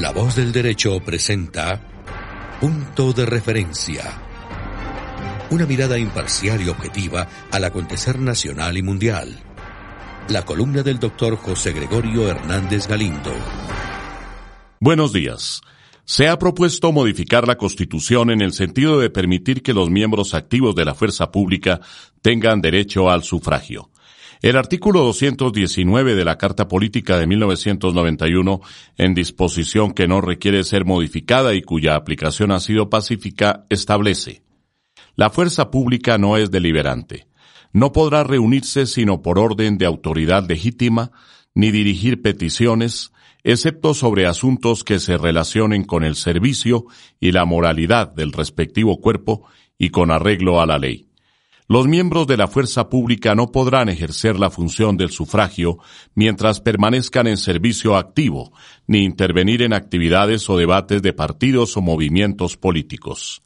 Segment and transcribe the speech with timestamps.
[0.00, 1.80] La voz del derecho presenta
[2.60, 4.22] Punto de referencia.
[5.50, 9.36] Una mirada imparcial y objetiva al acontecer nacional y mundial.
[10.28, 13.32] La columna del doctor José Gregorio Hernández Galindo.
[14.78, 15.62] Buenos días.
[16.04, 20.76] Se ha propuesto modificar la Constitución en el sentido de permitir que los miembros activos
[20.76, 21.80] de la fuerza pública
[22.22, 23.90] tengan derecho al sufragio.
[24.40, 28.60] El artículo 219 de la Carta Política de 1991,
[28.96, 34.42] en disposición que no requiere ser modificada y cuya aplicación ha sido pacífica, establece
[35.16, 37.26] La fuerza pública no es deliberante.
[37.72, 41.10] No podrá reunirse sino por orden de autoridad legítima,
[41.52, 43.10] ni dirigir peticiones,
[43.42, 46.84] excepto sobre asuntos que se relacionen con el servicio
[47.18, 51.07] y la moralidad del respectivo cuerpo y con arreglo a la ley.
[51.70, 55.76] Los miembros de la fuerza pública no podrán ejercer la función del sufragio
[56.14, 58.54] mientras permanezcan en servicio activo,
[58.86, 63.42] ni intervenir en actividades o debates de partidos o movimientos políticos.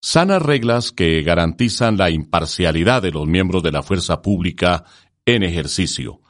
[0.00, 4.84] Sanas reglas que garantizan la imparcialidad de los miembros de la fuerza pública
[5.26, 6.22] en ejercicio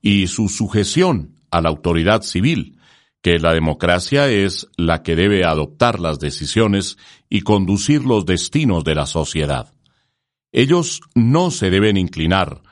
[0.00, 2.78] y su sujeción a la autoridad civil,
[3.22, 6.96] que la democracia es la que debe adoptar las decisiones
[7.28, 9.72] y conducir los destinos de la sociedad.
[10.52, 12.62] Ellos no se deben inclinar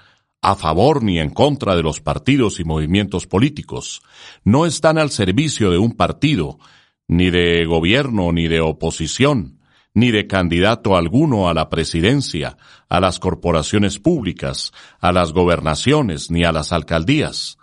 [0.40, 4.02] a favor ni en contra de los partidos y movimientos políticos.
[4.44, 6.58] No están al servicio de un partido,
[7.06, 9.60] ni de gobierno, ni de oposición,
[9.94, 12.56] ni de candidato alguno a la presidencia,
[12.88, 17.58] a las corporaciones públicas, a las gobernaciones, ni a las alcaldías.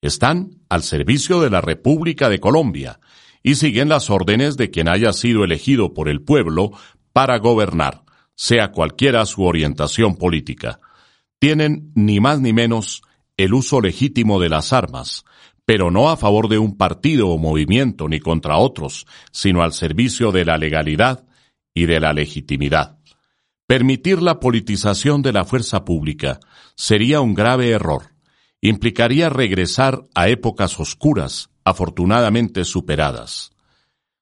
[0.00, 3.00] Están al servicio de la República de Colombia
[3.42, 6.72] y siguen las órdenes de quien haya sido elegido por el pueblo
[7.12, 8.03] para gobernar
[8.34, 10.80] sea cualquiera su orientación política.
[11.38, 13.02] Tienen ni más ni menos
[13.36, 15.24] el uso legítimo de las armas,
[15.64, 20.30] pero no a favor de un partido o movimiento ni contra otros, sino al servicio
[20.30, 21.24] de la legalidad
[21.72, 22.98] y de la legitimidad.
[23.66, 26.38] Permitir la politización de la fuerza pública
[26.76, 28.14] sería un grave error.
[28.60, 33.52] Implicaría regresar a épocas oscuras, afortunadamente superadas.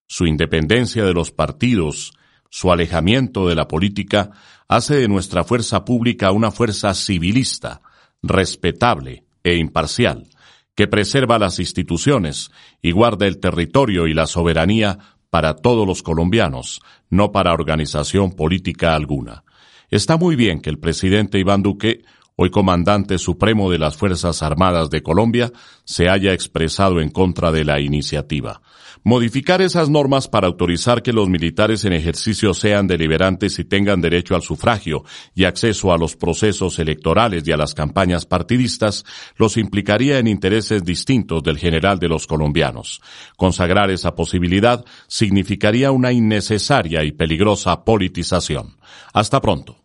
[0.07, 2.13] Su independencia de los partidos
[2.55, 4.31] su alejamiento de la política
[4.69, 7.81] hace de nuestra fuerza pública una fuerza civilista,
[8.23, 10.29] respetable e imparcial,
[10.75, 12.51] que preserva las instituciones
[12.83, 14.99] y guarda el territorio y la soberanía
[15.31, 19.45] para todos los colombianos, no para organización política alguna.
[19.91, 22.03] Está muy bien que el presidente Iván Duque,
[22.37, 25.51] hoy comandante supremo de las Fuerzas Armadas de Colombia,
[25.85, 28.61] se haya expresado en contra de la iniciativa.
[29.05, 34.37] Modificar esas normas para autorizar que los militares en ejercicio sean deliberantes y tengan derecho
[34.37, 35.05] al sufragio
[35.35, 39.05] y acceso a los procesos electorales y a las campañas partidistas
[39.37, 43.01] los implicaría en intereses distintos del general de los colombianos.
[43.37, 48.77] Consagrar esa posibilidad significaría una innecesaria y peligrosa politización.
[49.13, 49.79] Hasta pronto.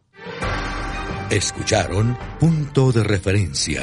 [1.31, 3.81] Escucharon Punto de Referencia.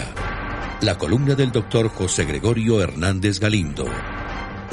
[0.80, 3.84] La columna del doctor José Gregorio Hernández Galindo.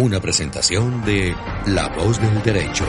[0.01, 1.35] Una presentación de
[1.67, 2.85] La Voz del Derecho.